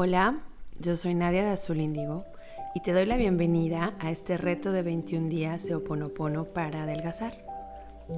[0.00, 0.38] Hola,
[0.78, 2.24] yo soy Nadia de Azul Índigo
[2.72, 7.44] y te doy la bienvenida a este reto de 21 días de Oponopono para adelgazar.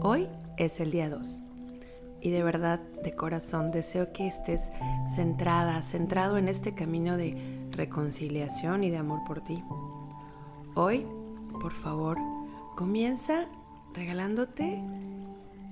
[0.03, 1.41] Hoy es el día 2
[2.21, 4.71] y de verdad, de corazón, deseo que estés
[5.09, 7.35] centrada, centrado en este camino de
[7.71, 9.65] reconciliación y de amor por ti.
[10.75, 11.07] Hoy,
[11.63, 12.19] por favor,
[12.77, 13.47] comienza
[13.95, 14.83] regalándote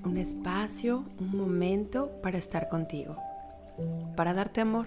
[0.07, 3.19] un espacio, un momento para estar contigo,
[4.17, 4.87] para darte amor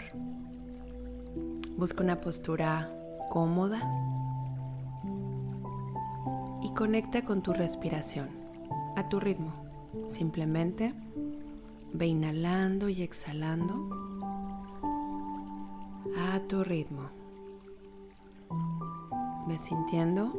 [1.81, 2.91] Busca una postura
[3.31, 3.81] cómoda
[6.61, 8.29] y conecta con tu respiración
[8.95, 9.51] a tu ritmo.
[10.05, 10.93] Simplemente
[11.91, 13.89] ve inhalando y exhalando
[16.19, 17.09] a tu ritmo.
[19.47, 20.31] Ve sintiendo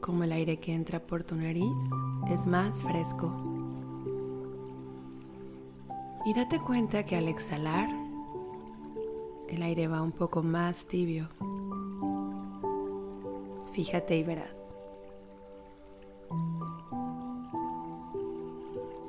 [0.00, 1.76] como el aire que entra por tu nariz
[2.28, 3.32] es más fresco.
[6.24, 8.01] Y date cuenta que al exhalar
[9.52, 11.28] el aire va un poco más tibio.
[13.72, 14.64] Fíjate y verás.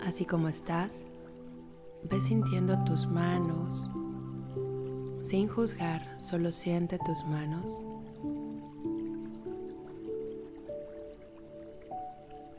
[0.06, 1.06] Así como estás,
[2.04, 3.90] ve sintiendo tus manos.
[5.22, 7.82] Sin juzgar, solo siente tus manos.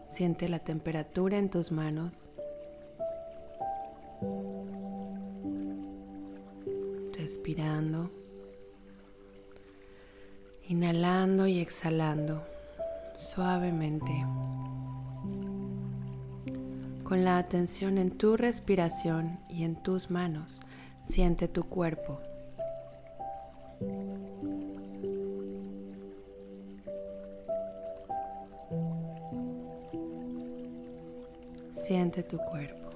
[0.06, 2.30] Siente la temperatura en tus manos.
[7.24, 8.10] Respirando,
[10.68, 12.42] inhalando y exhalando
[13.16, 14.12] suavemente.
[17.02, 20.60] Con la atención en tu respiración y en tus manos,
[21.00, 22.20] siente tu cuerpo.
[31.72, 32.90] Siente tu cuerpo.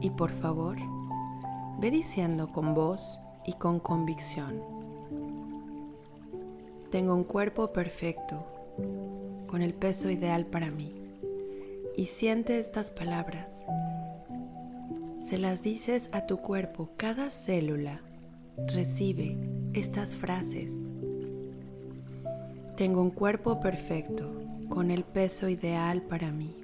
[0.00, 0.76] Y por favor,
[1.82, 4.62] Ve diciendo con voz y con convicción.
[6.92, 8.46] Tengo un cuerpo perfecto,
[9.48, 10.94] con el peso ideal para mí.
[11.96, 13.64] Y siente estas palabras.
[15.18, 18.00] Se las dices a tu cuerpo, cada célula
[18.72, 19.36] recibe
[19.72, 20.70] estas frases.
[22.76, 24.32] Tengo un cuerpo perfecto,
[24.68, 26.61] con el peso ideal para mí.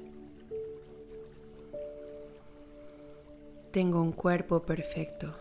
[3.78, 5.36] Tengo un cuerpo perfecto,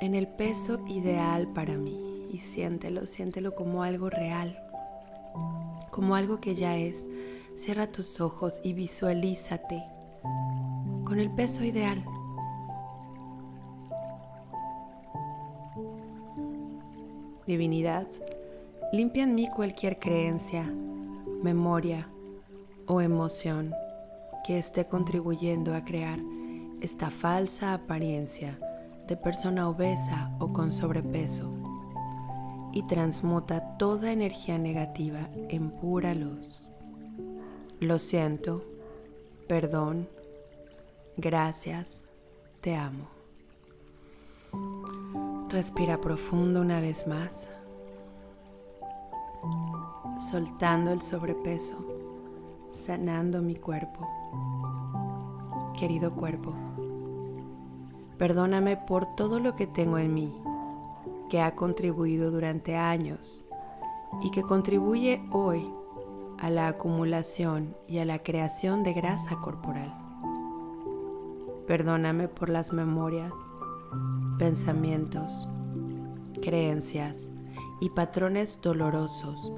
[0.00, 2.26] en el peso ideal para mí.
[2.32, 4.58] Y siéntelo, siéntelo como algo real,
[5.90, 7.06] como algo que ya es.
[7.56, 9.84] Cierra tus ojos y visualízate
[11.04, 12.02] con el peso ideal.
[17.46, 18.06] Divinidad,
[18.90, 20.64] limpia en mí cualquier creencia,
[21.42, 22.08] memoria
[22.86, 23.74] o emoción
[24.46, 26.20] que esté contribuyendo a crear
[26.80, 28.58] esta falsa apariencia
[29.06, 31.50] de persona obesa o con sobrepeso
[32.72, 36.62] y transmuta toda energía negativa en pura luz.
[37.80, 38.60] Lo siento,
[39.48, 40.08] perdón,
[41.16, 42.06] gracias,
[42.60, 43.08] te amo.
[45.48, 47.50] Respira profundo una vez más,
[50.30, 51.84] soltando el sobrepeso,
[52.70, 54.08] sanando mi cuerpo.
[55.76, 56.54] Querido cuerpo,
[58.20, 60.30] Perdóname por todo lo que tengo en mí,
[61.30, 63.46] que ha contribuido durante años
[64.20, 65.66] y que contribuye hoy
[66.38, 69.94] a la acumulación y a la creación de grasa corporal.
[71.66, 73.32] Perdóname por las memorias,
[74.36, 75.48] pensamientos,
[76.42, 77.30] creencias
[77.80, 79.50] y patrones dolorosos,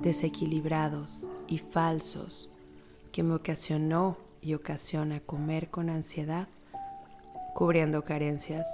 [0.00, 2.48] desequilibrados y falsos
[3.12, 6.48] que me ocasionó y ocasiona comer con ansiedad
[7.56, 8.66] cubriendo carencias.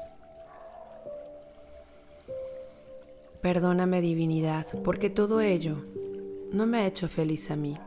[3.40, 5.76] Perdóname divinidad, porque todo ello
[6.50, 7.78] no me ha hecho feliz a mí,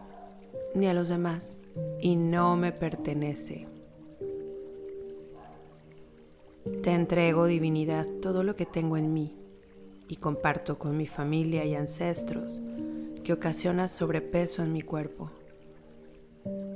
[0.73, 1.61] ni a los demás,
[1.99, 3.67] y no me pertenece.
[6.81, 9.35] Te entrego, divinidad, todo lo que tengo en mí
[10.07, 12.61] y comparto con mi familia y ancestros
[13.25, 15.29] que ocasiona sobrepeso en mi cuerpo.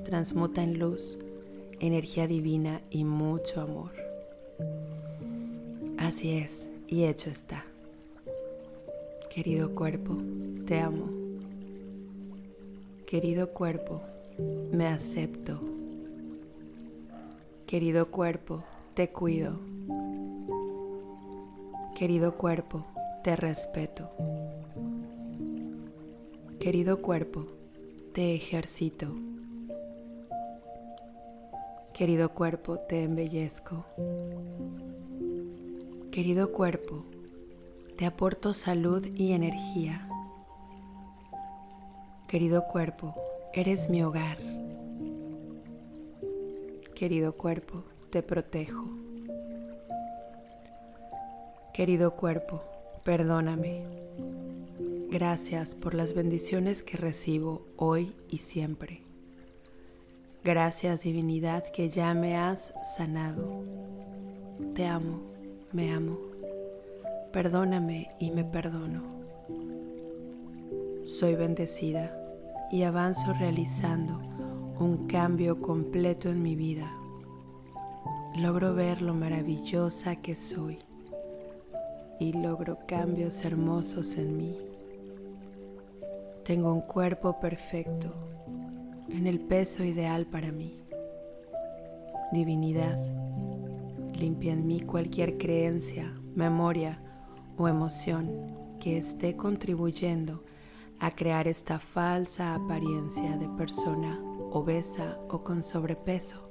[0.04, 1.18] Transmuta en luz,
[1.80, 4.09] energía divina y mucho amor.
[5.98, 7.66] Así es, y hecho está.
[9.30, 10.18] Querido cuerpo,
[10.66, 11.08] te amo.
[13.06, 14.02] Querido cuerpo,
[14.72, 15.60] me acepto.
[17.68, 18.64] Querido cuerpo,
[18.96, 19.60] te cuido.
[21.96, 22.86] Querido cuerpo,
[23.24, 24.10] te respeto.
[26.60, 27.46] Querido cuerpo,
[28.14, 29.14] te ejercito.
[32.00, 33.84] Querido cuerpo, te embellezco.
[36.14, 37.04] Querido cuerpo,
[37.98, 40.08] te aporto salud y energía.
[42.30, 43.16] Querido cuerpo,
[43.52, 44.38] eres mi hogar.
[46.96, 48.86] Querido cuerpo, te protejo.
[51.74, 52.64] Querido cuerpo,
[53.04, 53.84] perdóname.
[55.10, 59.09] Gracias por las bendiciones que recibo hoy y siempre.
[60.42, 63.62] Gracias divinidad que ya me has sanado.
[64.74, 65.20] Te amo,
[65.74, 66.18] me amo.
[67.34, 69.04] Perdóname y me perdono.
[71.06, 72.16] Soy bendecida
[72.72, 74.22] y avanzo realizando
[74.80, 76.90] un cambio completo en mi vida.
[78.38, 80.80] Logro ver lo maravillosa que soy
[82.18, 84.58] y logro cambios hermosos en mí.
[86.46, 88.14] Tengo un cuerpo perfecto
[89.12, 90.80] en el peso ideal para mí.
[92.32, 93.00] Divinidad,
[94.14, 97.00] limpia en mí cualquier creencia, memoria
[97.58, 98.30] o emoción
[98.80, 100.44] que esté contribuyendo
[101.00, 104.20] a crear esta falsa apariencia de persona
[104.52, 106.50] obesa o con sobrepeso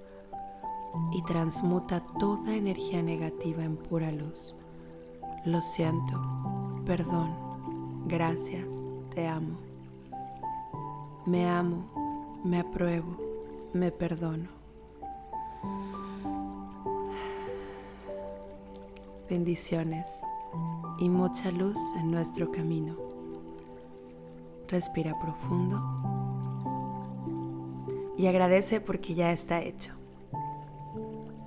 [1.13, 4.55] y transmuta toda energía negativa en pura luz.
[5.45, 6.21] Lo siento,
[6.85, 7.31] perdón,
[8.07, 9.59] gracias, te amo.
[11.27, 12.08] Me amo
[12.45, 13.17] me apruebo,
[13.73, 14.49] me perdono.
[19.29, 20.21] Bendiciones
[20.99, 22.97] y mucha luz en nuestro camino.
[24.69, 25.83] Respira profundo
[28.17, 29.93] y agradece porque ya está hecho.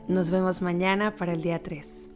[0.08, 2.11] Nos vemos mañana para el día 3.